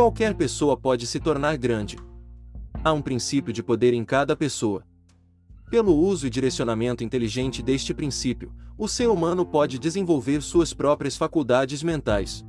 Qualquer 0.00 0.34
pessoa 0.34 0.78
pode 0.78 1.06
se 1.06 1.20
tornar 1.20 1.58
grande. 1.58 1.98
Há 2.82 2.90
um 2.90 3.02
princípio 3.02 3.52
de 3.52 3.62
poder 3.62 3.92
em 3.92 4.02
cada 4.02 4.34
pessoa. 4.34 4.82
Pelo 5.70 5.94
uso 5.94 6.26
e 6.26 6.30
direcionamento 6.30 7.04
inteligente 7.04 7.62
deste 7.62 7.92
princípio, 7.92 8.50
o 8.78 8.88
ser 8.88 9.10
humano 9.10 9.44
pode 9.44 9.78
desenvolver 9.78 10.40
suas 10.40 10.72
próprias 10.72 11.18
faculdades 11.18 11.82
mentais. 11.82 12.42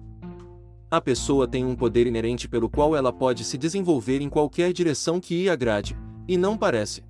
A 0.89 1.01
pessoa 1.01 1.45
tem 1.45 1.65
um 1.65 1.75
poder 1.75 2.07
inerente 2.07 2.47
pelo 2.47 2.69
qual 2.69 2.95
ela 2.95 3.11
pode 3.11 3.43
se 3.43 3.57
desenvolver 3.57 4.21
em 4.21 4.29
qualquer 4.29 4.71
direção 4.71 5.19
que 5.19 5.43
lhe 5.43 5.49
agrade, 5.49 5.93
e 6.29 6.37
não 6.37 6.57
parece 6.57 7.03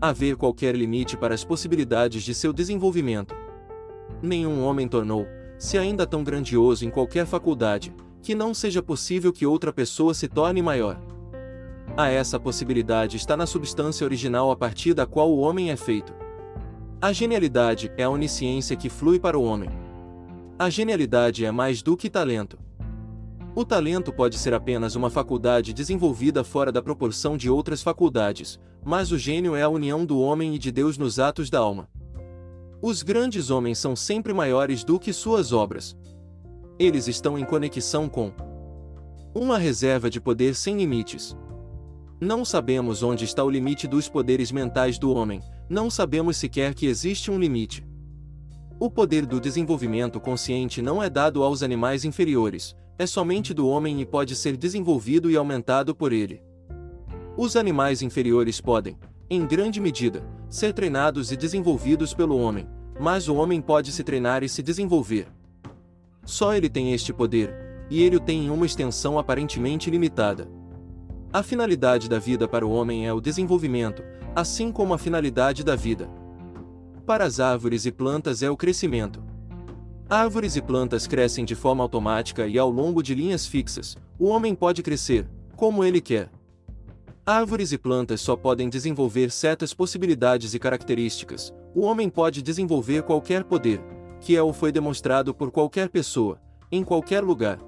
haver 0.00 0.34
qualquer 0.34 0.74
limite 0.74 1.14
para 1.14 1.34
as 1.34 1.44
possibilidades 1.44 2.22
de 2.22 2.34
seu 2.34 2.54
desenvolvimento. 2.54 3.34
Nenhum 4.22 4.64
homem 4.64 4.88
tornou-se 4.88 5.76
ainda 5.76 6.06
tão 6.06 6.24
grandioso 6.24 6.86
em 6.86 6.90
qualquer 6.90 7.26
faculdade, 7.26 7.94
que 8.22 8.34
não 8.34 8.54
seja 8.54 8.82
possível 8.82 9.32
que 9.32 9.44
outra 9.44 9.72
pessoa 9.72 10.14
se 10.14 10.28
torne 10.28 10.62
maior. 10.62 10.98
A 11.96 12.08
essa 12.08 12.40
possibilidade 12.40 13.16
está 13.16 13.36
na 13.36 13.46
substância 13.46 14.04
original 14.04 14.50
a 14.50 14.56
partir 14.56 14.94
da 14.94 15.04
qual 15.04 15.30
o 15.30 15.40
homem 15.40 15.70
é 15.70 15.76
feito. 15.76 16.14
A 17.00 17.12
genialidade 17.12 17.92
é 17.96 18.04
a 18.04 18.10
onisciência 18.10 18.76
que 18.76 18.88
flui 18.88 19.18
para 19.18 19.38
o 19.38 19.42
homem. 19.42 19.68
A 20.58 20.70
genialidade 20.70 21.44
é 21.44 21.50
mais 21.50 21.82
do 21.82 21.96
que 21.96 22.08
talento. 22.08 22.58
O 23.54 23.64
talento 23.64 24.10
pode 24.10 24.38
ser 24.38 24.54
apenas 24.54 24.94
uma 24.94 25.10
faculdade 25.10 25.74
desenvolvida 25.74 26.42
fora 26.42 26.72
da 26.72 26.80
proporção 26.80 27.36
de 27.36 27.50
outras 27.50 27.82
faculdades, 27.82 28.58
mas 28.82 29.12
o 29.12 29.18
gênio 29.18 29.54
é 29.54 29.62
a 29.62 29.68
união 29.68 30.06
do 30.06 30.18
homem 30.18 30.54
e 30.54 30.58
de 30.58 30.72
Deus 30.72 30.96
nos 30.96 31.18
atos 31.18 31.50
da 31.50 31.58
alma. 31.58 31.88
Os 32.80 33.02
grandes 33.02 33.50
homens 33.50 33.78
são 33.78 33.94
sempre 33.94 34.32
maiores 34.32 34.82
do 34.82 34.98
que 34.98 35.12
suas 35.12 35.52
obras. 35.52 35.94
Eles 36.78 37.06
estão 37.06 37.38
em 37.38 37.44
conexão 37.44 38.08
com 38.08 38.32
uma 39.34 39.58
reserva 39.58 40.10
de 40.10 40.20
poder 40.20 40.54
sem 40.54 40.76
limites. 40.76 41.36
Não 42.20 42.44
sabemos 42.44 43.02
onde 43.02 43.24
está 43.24 43.42
o 43.42 43.50
limite 43.50 43.88
dos 43.88 44.08
poderes 44.08 44.52
mentais 44.52 44.98
do 44.98 45.12
homem, 45.12 45.40
não 45.68 45.90
sabemos 45.90 46.36
sequer 46.36 46.74
que 46.74 46.86
existe 46.86 47.30
um 47.30 47.38
limite. 47.38 47.84
O 48.78 48.90
poder 48.90 49.26
do 49.26 49.40
desenvolvimento 49.40 50.20
consciente 50.20 50.82
não 50.82 51.02
é 51.02 51.08
dado 51.08 51.42
aos 51.42 51.62
animais 51.62 52.04
inferiores, 52.04 52.76
é 52.98 53.06
somente 53.06 53.54
do 53.54 53.66
homem 53.66 54.00
e 54.00 54.06
pode 54.06 54.36
ser 54.36 54.56
desenvolvido 54.56 55.30
e 55.30 55.36
aumentado 55.36 55.94
por 55.94 56.12
ele. 56.12 56.42
Os 57.36 57.56
animais 57.56 58.02
inferiores 58.02 58.60
podem, 58.60 58.98
em 59.30 59.46
grande 59.46 59.80
medida, 59.80 60.22
ser 60.48 60.72
treinados 60.72 61.32
e 61.32 61.36
desenvolvidos 61.36 62.12
pelo 62.12 62.36
homem, 62.36 62.68
mas 63.00 63.28
o 63.28 63.34
homem 63.34 63.60
pode 63.60 63.90
se 63.90 64.04
treinar 64.04 64.42
e 64.42 64.48
se 64.48 64.62
desenvolver. 64.62 65.26
Só 66.24 66.54
ele 66.54 66.68
tem 66.68 66.92
este 66.92 67.12
poder, 67.12 67.54
e 67.90 68.02
ele 68.02 68.16
o 68.16 68.20
tem 68.20 68.46
em 68.46 68.50
uma 68.50 68.66
extensão 68.66 69.18
aparentemente 69.18 69.90
limitada. 69.90 70.48
A 71.32 71.42
finalidade 71.42 72.08
da 72.08 72.18
vida 72.18 72.46
para 72.46 72.66
o 72.66 72.70
homem 72.70 73.06
é 73.06 73.12
o 73.12 73.20
desenvolvimento, 73.20 74.02
assim 74.34 74.70
como 74.70 74.94
a 74.94 74.98
finalidade 74.98 75.64
da 75.64 75.74
vida. 75.74 76.08
Para 77.06 77.24
as 77.24 77.40
árvores 77.40 77.84
e 77.84 77.92
plantas 77.92 78.42
é 78.42 78.50
o 78.50 78.56
crescimento. 78.56 79.22
Árvores 80.08 80.56
e 80.56 80.62
plantas 80.62 81.06
crescem 81.06 81.44
de 81.44 81.54
forma 81.54 81.82
automática 81.82 82.46
e 82.46 82.58
ao 82.58 82.70
longo 82.70 83.02
de 83.02 83.14
linhas 83.14 83.46
fixas. 83.46 83.96
O 84.18 84.26
homem 84.26 84.54
pode 84.54 84.82
crescer, 84.82 85.26
como 85.56 85.82
ele 85.82 86.00
quer. 86.00 86.30
Árvores 87.24 87.72
e 87.72 87.78
plantas 87.78 88.20
só 88.20 88.36
podem 88.36 88.68
desenvolver 88.68 89.30
certas 89.30 89.72
possibilidades 89.72 90.54
e 90.54 90.58
características. 90.58 91.52
O 91.74 91.80
homem 91.80 92.10
pode 92.10 92.42
desenvolver 92.42 93.04
qualquer 93.04 93.44
poder, 93.44 93.80
que 94.22 94.36
é 94.36 94.42
ou 94.42 94.52
foi 94.52 94.70
demonstrado 94.70 95.34
por 95.34 95.50
qualquer 95.50 95.88
pessoa, 95.88 96.40
em 96.70 96.84
qualquer 96.84 97.24
lugar. 97.24 97.58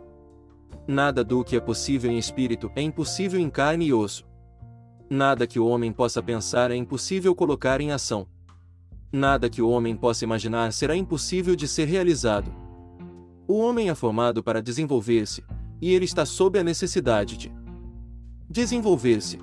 Nada 0.87 1.25
do 1.25 1.43
que 1.43 1.57
é 1.57 1.61
possível 1.61 2.11
em 2.11 2.17
espírito 2.17 2.71
é 2.77 2.81
impossível 2.81 3.41
em 3.41 3.51
carne 3.51 3.87
e 3.87 3.93
osso. 3.93 4.25
Nada 5.11 5.49
que 5.49 5.59
o 5.59 5.67
homem 5.67 5.93
possa 5.93 6.23
pensar 6.23 6.71
é 6.71 6.77
impossível 6.77 7.35
colocar 7.35 7.81
em 7.81 7.91
ação. 7.91 8.27
Nada 9.13 9.51
que 9.51 9.61
o 9.61 9.69
homem 9.69 9.97
possa 9.97 10.25
imaginar 10.25 10.73
será 10.73 10.97
impossível 10.97 11.57
de 11.57 11.67
ser 11.67 11.89
realizado. 11.89 12.55
O 13.49 13.59
homem 13.59 13.91
é 13.91 13.95
formado 13.95 14.43
para 14.43 14.63
desenvolver-se, 14.63 15.45
e 15.83 15.93
ele 15.93 16.05
está 16.05 16.25
sob 16.25 16.59
a 16.59 16.65
necessidade 16.65 17.37
de 17.37 17.53
desenvolver-se. 18.49 19.39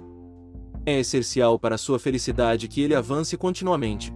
É 0.85 0.99
essencial 0.99 1.59
para 1.59 1.77
sua 1.77 1.99
felicidade 1.99 2.69
que 2.69 2.81
ele 2.81 2.95
avance 2.95 3.35
continuamente. 3.35 4.13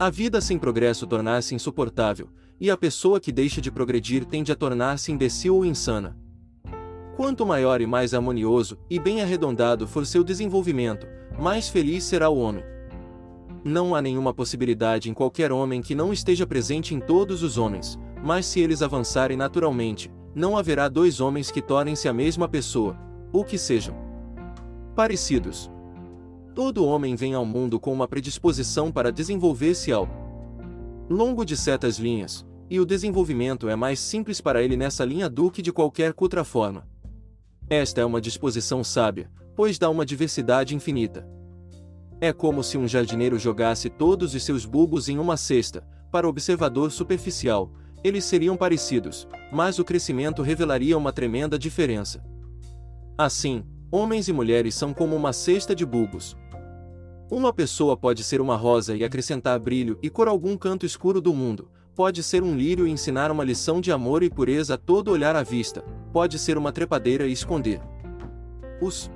A 0.00 0.08
vida 0.08 0.40
sem 0.40 0.58
progresso 0.58 1.06
tornar-se 1.06 1.54
insuportável, 1.54 2.30
e 2.58 2.70
a 2.70 2.76
pessoa 2.76 3.20
que 3.20 3.30
deixa 3.30 3.60
de 3.60 3.70
progredir 3.70 4.24
tende 4.24 4.50
a 4.50 4.56
tornar-se 4.56 5.12
imbecil 5.12 5.56
ou 5.56 5.62
insana. 5.62 6.16
Quanto 7.16 7.44
maior 7.44 7.82
e 7.82 7.86
mais 7.86 8.14
harmonioso 8.14 8.78
e 8.88 8.98
bem 8.98 9.20
arredondado 9.20 9.86
for 9.86 10.06
seu 10.06 10.24
desenvolvimento, 10.24 11.06
mais 11.38 11.68
feliz 11.68 12.02
será 12.04 12.30
o 12.30 12.38
homem. 12.38 12.64
Não 13.62 13.94
há 13.94 14.00
nenhuma 14.00 14.32
possibilidade 14.32 15.10
em 15.10 15.12
qualquer 15.12 15.52
homem 15.52 15.82
que 15.82 15.94
não 15.94 16.14
esteja 16.14 16.46
presente 16.46 16.94
em 16.94 16.98
todos 16.98 17.42
os 17.42 17.58
homens, 17.58 17.98
mas 18.24 18.46
se 18.46 18.58
eles 18.58 18.80
avançarem 18.80 19.36
naturalmente, 19.36 20.10
não 20.34 20.56
haverá 20.56 20.88
dois 20.88 21.20
homens 21.20 21.50
que 21.50 21.60
tornem-se 21.60 22.08
a 22.08 22.12
mesma 22.14 22.48
pessoa, 22.48 22.96
ou 23.30 23.44
que 23.44 23.58
sejam 23.58 23.94
parecidos. 24.96 25.70
Todo 26.54 26.84
homem 26.84 27.14
vem 27.14 27.34
ao 27.34 27.44
mundo 27.44 27.78
com 27.78 27.92
uma 27.92 28.08
predisposição 28.08 28.90
para 28.90 29.12
desenvolver-se 29.12 29.92
ao 29.92 30.08
longo 31.08 31.44
de 31.44 31.56
certas 31.56 31.98
linhas, 31.98 32.46
e 32.68 32.78
o 32.78 32.86
desenvolvimento 32.86 33.68
é 33.68 33.76
mais 33.76 33.98
simples 33.98 34.40
para 34.40 34.62
ele 34.62 34.76
nessa 34.76 35.04
linha 35.04 35.28
do 35.28 35.50
que 35.50 35.62
de 35.62 35.72
qualquer 35.72 36.14
outra 36.16 36.44
forma. 36.44 36.86
Esta 37.68 38.00
é 38.00 38.04
uma 38.04 38.20
disposição 38.20 38.82
sábia, 38.82 39.30
pois 39.56 39.78
dá 39.78 39.88
uma 39.88 40.06
diversidade 40.06 40.74
infinita. 40.74 41.26
É 42.20 42.32
como 42.32 42.62
se 42.62 42.76
um 42.76 42.86
jardineiro 42.86 43.38
jogasse 43.38 43.88
todos 43.88 44.34
os 44.34 44.42
seus 44.44 44.64
bulbos 44.64 45.08
em 45.08 45.18
uma 45.18 45.36
cesta, 45.36 45.86
para 46.10 46.26
o 46.26 46.30
observador 46.30 46.90
superficial, 46.90 47.72
eles 48.02 48.24
seriam 48.24 48.56
parecidos, 48.56 49.26
mas 49.52 49.78
o 49.78 49.84
crescimento 49.84 50.42
revelaria 50.42 50.96
uma 50.98 51.12
tremenda 51.12 51.58
diferença. 51.58 52.22
Assim, 53.16 53.64
homens 53.92 54.28
e 54.28 54.32
mulheres 54.32 54.74
são 54.74 54.94
como 54.94 55.16
uma 55.16 55.32
cesta 55.32 55.74
de 55.74 55.84
bulbos. 55.84 56.36
Uma 57.30 57.52
pessoa 57.52 57.96
pode 57.96 58.22
ser 58.22 58.40
uma 58.40 58.56
rosa 58.56 58.96
e 58.96 59.02
acrescentar 59.02 59.58
brilho 59.58 59.98
e 60.02 60.08
cor 60.08 60.28
a 60.28 60.30
algum 60.30 60.56
canto 60.56 60.86
escuro 60.86 61.20
do 61.20 61.34
mundo, 61.34 61.68
pode 61.94 62.22
ser 62.22 62.42
um 62.42 62.56
lírio 62.56 62.86
e 62.86 62.90
ensinar 62.90 63.30
uma 63.30 63.44
lição 63.44 63.80
de 63.80 63.90
amor 63.90 64.22
e 64.22 64.30
pureza 64.30 64.74
a 64.74 64.78
todo 64.78 65.10
olhar 65.10 65.34
à 65.34 65.42
vista, 65.42 65.84
pode 66.12 66.38
ser 66.38 66.56
uma 66.56 66.72
trepadeira 66.72 67.26
e 67.26 67.32
esconder 67.32 67.80
os 68.80 69.10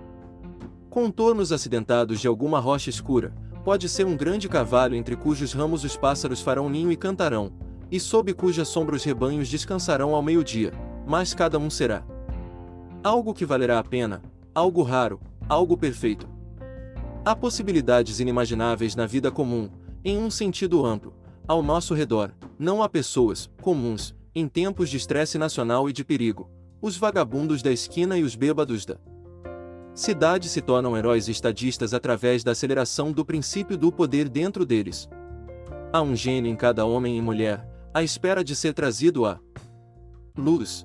contornos 0.91 1.51
acidentados 1.51 2.21
de 2.21 2.29
alguma 2.29 2.61
rocha 2.61 2.91
escura, 2.91 3.35
pode 3.65 3.89
ser 3.89 4.05
um 4.05 4.17
grande 4.17 4.49
cavalo 4.49 4.95
entre 4.95 5.17
cujos 5.17 5.53
ramos 5.53 5.83
os 5.83 5.97
pássaros 5.97 6.43
farão 6.43 6.69
ninho 6.69 6.93
e 6.93 6.97
cantarão, 6.97 7.53
e 7.91 7.99
sob 7.99 8.33
cuja 8.35 8.65
sombra 8.65 8.95
os 8.95 9.05
rebanhos 9.05 9.49
descansarão 9.49 10.15
ao 10.15 10.23
meio-dia, 10.23 10.73
mas 11.07 11.33
cada 11.33 11.59
um 11.59 11.71
será 11.71 12.05
algo 13.03 13.35
que 13.35 13.45
valerá 13.45 13.79
a 13.79 13.85
pena, 13.85 14.23
algo 14.55 14.83
raro, 14.83 15.21
algo 15.49 15.77
perfeito. 15.77 16.29
Há 17.25 17.35
possibilidades 17.35 18.21
inimagináveis 18.21 18.95
na 18.95 19.07
vida 19.07 19.31
comum, 19.31 19.69
em 20.05 20.17
um 20.19 20.31
sentido 20.31 20.87
amplo, 20.87 21.15
ao 21.49 21.63
nosso 21.63 21.93
redor, 21.93 22.33
não 22.59 22.83
há 22.83 22.89
pessoas 22.89 23.51
comuns, 23.61 24.15
em 24.35 24.47
tempos 24.47 24.89
de 24.89 24.97
estresse 24.97 25.39
nacional 25.39 25.89
e 25.89 25.93
de 25.93 26.05
perigo, 26.05 26.49
os 26.81 26.97
vagabundos 26.97 27.63
da 27.63 27.73
esquina 27.73 28.17
e 28.17 28.23
os 28.23 28.37
bêbados 28.37 28.85
da 28.87 28.97
cidade 29.95 30.49
se 30.49 30.61
tornam 30.61 30.97
heróis 30.97 31.29
estadistas 31.29 31.95
através 31.95 32.43
da 32.43 32.51
aceleração 32.51 33.13
do 33.13 33.25
princípio 33.25 33.77
do 33.77 33.93
poder 33.93 34.29
dentro 34.29 34.67
deles. 34.67 35.09
Há 35.93 36.03
um 36.03 36.17
gênio 36.17 36.51
em 36.51 36.57
cada 36.57 36.85
homem 36.85 37.17
e 37.17 37.23
mulher, 37.23 37.65
à 37.93 38.03
espera 38.03 38.43
de 38.43 38.57
ser 38.57 38.75
trazido 38.75 39.25
à 39.25 39.39
luz. 40.37 40.85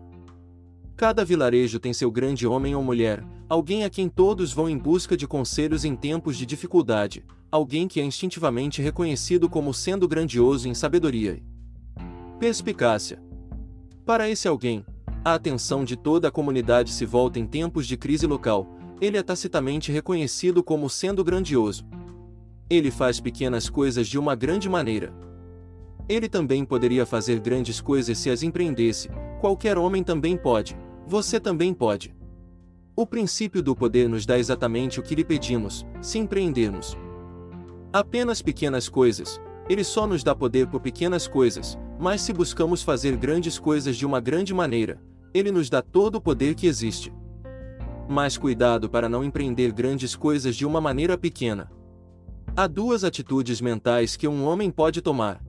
Cada 0.99 1.23
vilarejo 1.23 1.79
tem 1.79 1.93
seu 1.93 2.11
grande 2.11 2.45
homem 2.45 2.75
ou 2.75 2.83
mulher, 2.83 3.23
alguém 3.47 3.85
a 3.85 3.89
quem 3.89 4.09
todos 4.09 4.51
vão 4.51 4.69
em 4.69 4.77
busca 4.77 5.15
de 5.15 5.25
conselhos 5.25 5.85
em 5.85 5.95
tempos 5.95 6.35
de 6.35 6.45
dificuldade, 6.45 7.23
alguém 7.49 7.87
que 7.87 8.01
é 8.01 8.03
instintivamente 8.03 8.81
reconhecido 8.81 9.49
como 9.49 9.73
sendo 9.73 10.09
grandioso 10.09 10.67
em 10.67 10.73
sabedoria 10.73 11.35
e 11.35 11.43
perspicácia. 12.37 13.17
Para 14.05 14.29
esse 14.29 14.45
alguém, 14.45 14.85
a 15.23 15.35
atenção 15.35 15.85
de 15.85 15.95
toda 15.95 16.27
a 16.27 16.31
comunidade 16.31 16.91
se 16.91 17.05
volta 17.05 17.39
em 17.39 17.47
tempos 17.47 17.87
de 17.87 17.95
crise 17.95 18.27
local, 18.27 18.67
ele 18.99 19.17
é 19.17 19.23
tacitamente 19.23 19.93
reconhecido 19.93 20.61
como 20.61 20.89
sendo 20.89 21.23
grandioso. 21.23 21.85
Ele 22.69 22.91
faz 22.91 23.21
pequenas 23.21 23.69
coisas 23.69 24.05
de 24.05 24.19
uma 24.19 24.35
grande 24.35 24.67
maneira. 24.67 25.13
Ele 26.09 26.27
também 26.27 26.65
poderia 26.65 27.05
fazer 27.05 27.39
grandes 27.39 27.79
coisas 27.79 28.17
se 28.17 28.29
as 28.29 28.43
empreendesse, 28.43 29.09
qualquer 29.39 29.77
homem 29.77 30.03
também 30.03 30.35
pode, 30.35 30.75
você 31.09 31.39
também 31.39 31.73
pode. 31.73 32.15
O 32.95 33.03
princípio 33.03 33.63
do 33.63 33.75
poder 33.75 34.07
nos 34.07 34.27
dá 34.27 34.37
exatamente 34.37 34.99
o 34.99 35.03
que 35.03 35.15
lhe 35.15 35.25
pedimos, 35.25 35.83
se 35.99 36.19
empreendermos. 36.19 36.95
Apenas 37.91 38.43
pequenas 38.43 38.87
coisas, 38.87 39.41
ele 39.67 39.83
só 39.83 40.05
nos 40.05 40.23
dá 40.23 40.35
poder 40.35 40.67
por 40.67 40.79
pequenas 40.79 41.27
coisas, 41.27 41.75
mas 41.99 42.21
se 42.21 42.31
buscamos 42.31 42.83
fazer 42.83 43.17
grandes 43.17 43.57
coisas 43.57 43.97
de 43.97 44.05
uma 44.05 44.19
grande 44.19 44.53
maneira, 44.53 45.01
ele 45.33 45.51
nos 45.51 45.67
dá 45.67 45.81
todo 45.81 46.15
o 46.15 46.21
poder 46.21 46.53
que 46.53 46.67
existe. 46.67 47.11
Mas 48.07 48.37
cuidado 48.37 48.87
para 48.87 49.09
não 49.09 49.23
empreender 49.23 49.71
grandes 49.71 50.15
coisas 50.15 50.55
de 50.55 50.63
uma 50.63 50.79
maneira 50.79 51.17
pequena. 51.17 51.71
Há 52.55 52.67
duas 52.67 53.03
atitudes 53.03 53.61
mentais 53.61 54.15
que 54.15 54.27
um 54.27 54.45
homem 54.45 54.69
pode 54.69 55.01
tomar. 55.01 55.43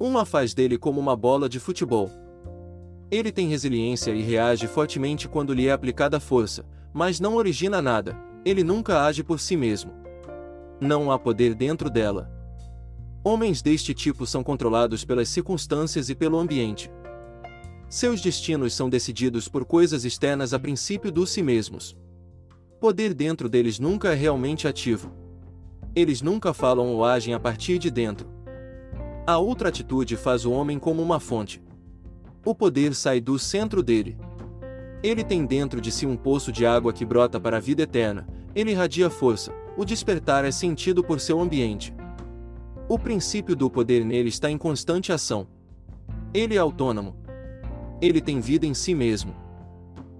Uma 0.00 0.24
faz 0.24 0.54
dele 0.54 0.76
como 0.76 0.98
uma 0.98 1.14
bola 1.14 1.48
de 1.48 1.60
futebol. 1.60 2.10
Ele 3.12 3.30
tem 3.30 3.46
resiliência 3.46 4.10
e 4.12 4.22
reage 4.22 4.66
fortemente 4.66 5.28
quando 5.28 5.52
lhe 5.52 5.66
é 5.66 5.72
aplicada 5.72 6.18
força, 6.18 6.64
mas 6.94 7.20
não 7.20 7.34
origina 7.34 7.82
nada, 7.82 8.16
ele 8.42 8.64
nunca 8.64 9.04
age 9.04 9.22
por 9.22 9.38
si 9.38 9.54
mesmo. 9.54 9.92
Não 10.80 11.12
há 11.12 11.18
poder 11.18 11.54
dentro 11.54 11.90
dela. 11.90 12.32
Homens 13.22 13.60
deste 13.60 13.92
tipo 13.92 14.24
são 14.24 14.42
controlados 14.42 15.04
pelas 15.04 15.28
circunstâncias 15.28 16.08
e 16.08 16.14
pelo 16.14 16.38
ambiente. 16.38 16.90
Seus 17.86 18.22
destinos 18.22 18.72
são 18.72 18.88
decididos 18.88 19.46
por 19.46 19.66
coisas 19.66 20.06
externas 20.06 20.54
a 20.54 20.58
princípio 20.58 21.12
do 21.12 21.26
si 21.26 21.42
mesmos. 21.42 21.94
Poder 22.80 23.12
dentro 23.12 23.46
deles 23.46 23.78
nunca 23.78 24.12
é 24.12 24.14
realmente 24.14 24.66
ativo. 24.66 25.12
Eles 25.94 26.22
nunca 26.22 26.54
falam 26.54 26.88
ou 26.88 27.04
agem 27.04 27.34
a 27.34 27.38
partir 27.38 27.76
de 27.76 27.90
dentro. 27.90 28.26
A 29.26 29.36
outra 29.36 29.68
atitude 29.68 30.16
faz 30.16 30.46
o 30.46 30.50
homem 30.50 30.78
como 30.78 31.02
uma 31.02 31.20
fonte. 31.20 31.62
O 32.44 32.54
poder 32.54 32.94
sai 32.94 33.20
do 33.20 33.38
centro 33.38 33.82
dele. 33.82 34.16
Ele 35.02 35.22
tem 35.22 35.46
dentro 35.46 35.80
de 35.80 35.92
si 35.92 36.06
um 36.06 36.16
poço 36.16 36.50
de 36.50 36.66
água 36.66 36.92
que 36.92 37.04
brota 37.04 37.38
para 37.38 37.56
a 37.56 37.60
vida 37.60 37.82
eterna, 37.82 38.26
ele 38.54 38.72
irradia 38.72 39.08
força, 39.08 39.52
o 39.76 39.84
despertar 39.84 40.44
é 40.44 40.50
sentido 40.50 41.02
por 41.02 41.20
seu 41.20 41.40
ambiente. 41.40 41.94
O 42.88 42.98
princípio 42.98 43.56
do 43.56 43.70
poder 43.70 44.04
nele 44.04 44.28
está 44.28 44.50
em 44.50 44.58
constante 44.58 45.12
ação. 45.12 45.46
Ele 46.34 46.56
é 46.56 46.58
autônomo. 46.58 47.16
Ele 48.00 48.20
tem 48.20 48.40
vida 48.40 48.66
em 48.66 48.74
si 48.74 48.94
mesmo. 48.94 49.34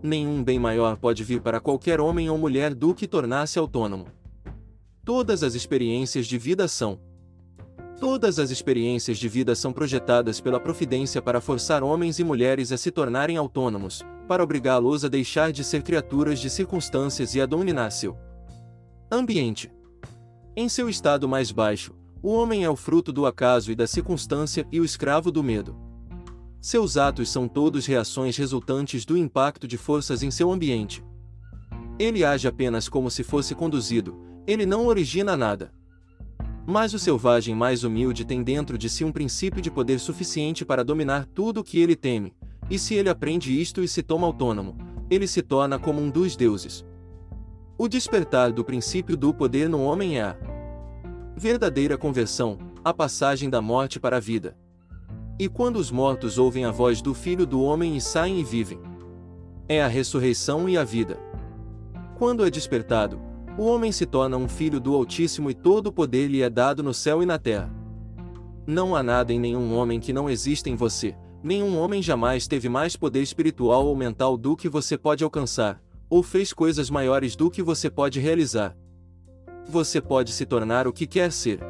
Nenhum 0.02 0.42
bem 0.42 0.58
maior 0.58 0.96
pode 0.96 1.22
vir 1.22 1.40
para 1.40 1.60
qualquer 1.60 2.00
homem 2.00 2.30
ou 2.30 2.38
mulher 2.38 2.74
do 2.74 2.94
que 2.94 3.06
tornar-se 3.06 3.58
autônomo. 3.58 4.06
Todas 5.04 5.42
as 5.42 5.54
experiências 5.54 6.26
de 6.26 6.38
vida 6.38 6.66
são, 6.68 6.98
Todas 8.02 8.40
as 8.40 8.50
experiências 8.50 9.16
de 9.16 9.28
vida 9.28 9.54
são 9.54 9.72
projetadas 9.72 10.40
pela 10.40 10.58
providência 10.58 11.22
para 11.22 11.40
forçar 11.40 11.84
homens 11.84 12.18
e 12.18 12.24
mulheres 12.24 12.72
a 12.72 12.76
se 12.76 12.90
tornarem 12.90 13.36
autônomos, 13.36 14.02
para 14.26 14.42
obrigá-los 14.42 15.04
a 15.04 15.08
deixar 15.08 15.52
de 15.52 15.62
ser 15.62 15.84
criaturas 15.84 16.40
de 16.40 16.50
circunstâncias 16.50 17.36
e 17.36 17.40
a 17.40 17.46
dominar 17.46 17.92
seu 17.92 18.18
ambiente. 19.08 19.70
Em 20.56 20.68
seu 20.68 20.88
estado 20.88 21.28
mais 21.28 21.52
baixo, 21.52 21.94
o 22.20 22.32
homem 22.32 22.64
é 22.64 22.68
o 22.68 22.74
fruto 22.74 23.12
do 23.12 23.24
acaso 23.24 23.70
e 23.70 23.76
da 23.76 23.86
circunstância 23.86 24.66
e 24.72 24.80
o 24.80 24.84
escravo 24.84 25.30
do 25.30 25.40
medo. 25.40 25.76
Seus 26.60 26.96
atos 26.96 27.30
são 27.30 27.46
todos 27.46 27.86
reações 27.86 28.36
resultantes 28.36 29.04
do 29.04 29.16
impacto 29.16 29.68
de 29.68 29.78
forças 29.78 30.24
em 30.24 30.30
seu 30.32 30.50
ambiente. 30.50 31.04
Ele 32.00 32.24
age 32.24 32.48
apenas 32.48 32.88
como 32.88 33.08
se 33.08 33.22
fosse 33.22 33.54
conduzido, 33.54 34.18
ele 34.44 34.66
não 34.66 34.88
origina 34.88 35.36
nada. 35.36 35.72
Mas 36.66 36.94
o 36.94 36.98
selvagem 36.98 37.54
mais 37.54 37.82
humilde 37.82 38.24
tem 38.24 38.42
dentro 38.42 38.78
de 38.78 38.88
si 38.88 39.04
um 39.04 39.10
princípio 39.10 39.60
de 39.60 39.70
poder 39.70 39.98
suficiente 39.98 40.64
para 40.64 40.84
dominar 40.84 41.26
tudo 41.26 41.60
o 41.60 41.64
que 41.64 41.80
ele 41.80 41.96
teme, 41.96 42.32
e 42.70 42.78
se 42.78 42.94
ele 42.94 43.08
aprende 43.08 43.60
isto 43.60 43.82
e 43.82 43.88
se 43.88 44.02
toma 44.02 44.26
autônomo, 44.26 44.76
ele 45.10 45.26
se 45.26 45.42
torna 45.42 45.78
como 45.78 46.00
um 46.00 46.08
dos 46.08 46.36
deuses. 46.36 46.84
O 47.76 47.88
despertar 47.88 48.52
do 48.52 48.64
princípio 48.64 49.16
do 49.16 49.34
poder 49.34 49.68
no 49.68 49.82
homem 49.82 50.18
é 50.18 50.22
a 50.22 50.36
verdadeira 51.36 51.98
conversão, 51.98 52.58
a 52.84 52.94
passagem 52.94 53.50
da 53.50 53.60
morte 53.60 53.98
para 53.98 54.18
a 54.18 54.20
vida. 54.20 54.56
E 55.38 55.48
quando 55.48 55.76
os 55.76 55.90
mortos 55.90 56.38
ouvem 56.38 56.64
a 56.64 56.70
voz 56.70 57.02
do 57.02 57.12
Filho 57.12 57.44
do 57.44 57.60
Homem 57.60 57.96
e 57.96 58.00
saem 58.00 58.38
e 58.38 58.44
vivem, 58.44 58.78
é 59.68 59.82
a 59.82 59.88
ressurreição 59.88 60.68
e 60.68 60.78
a 60.78 60.84
vida. 60.84 61.18
Quando 62.16 62.44
é 62.46 62.50
despertado, 62.50 63.20
o 63.58 63.64
homem 63.64 63.92
se 63.92 64.06
torna 64.06 64.36
um 64.36 64.48
filho 64.48 64.80
do 64.80 64.94
Altíssimo 64.94 65.50
e 65.50 65.54
todo 65.54 65.88
o 65.88 65.92
poder 65.92 66.28
lhe 66.28 66.42
é 66.42 66.48
dado 66.48 66.82
no 66.82 66.94
céu 66.94 67.22
e 67.22 67.26
na 67.26 67.38
terra. 67.38 67.70
Não 68.66 68.96
há 68.96 69.02
nada 69.02 69.32
em 69.32 69.38
nenhum 69.38 69.74
homem 69.76 70.00
que 70.00 70.12
não 70.12 70.30
exista 70.30 70.70
em 70.70 70.76
você, 70.76 71.14
nenhum 71.42 71.78
homem 71.78 72.02
jamais 72.02 72.46
teve 72.46 72.68
mais 72.68 72.96
poder 72.96 73.22
espiritual 73.22 73.86
ou 73.86 73.96
mental 73.96 74.36
do 74.36 74.56
que 74.56 74.68
você 74.68 74.96
pode 74.96 75.22
alcançar, 75.22 75.82
ou 76.08 76.22
fez 76.22 76.52
coisas 76.52 76.88
maiores 76.88 77.36
do 77.36 77.50
que 77.50 77.62
você 77.62 77.90
pode 77.90 78.20
realizar. 78.20 78.76
Você 79.68 80.00
pode 80.00 80.32
se 80.32 80.46
tornar 80.46 80.86
o 80.86 80.92
que 80.92 81.06
quer 81.06 81.30
ser. 81.30 81.60